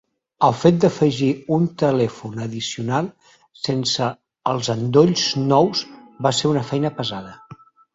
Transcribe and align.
El 0.45 0.53
fet 0.61 0.79
d'afegir 0.85 1.29
un 1.57 1.67
telèfon 1.81 2.41
addicional 2.47 3.11
sense 3.67 4.11
els 4.55 4.75
endolls 4.79 5.31
nous 5.55 5.89
va 6.29 6.37
ser 6.43 6.57
una 6.59 6.69
feina 6.75 6.99
pesada. 7.03 7.43